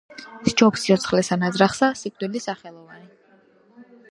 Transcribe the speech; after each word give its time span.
სჯობს 0.53 0.85
სიცოცხლესა 0.85 1.37
ნაძრახსა 1.43 1.91
სიკვდილი 2.01 2.41
სახელოვანი 2.47 3.07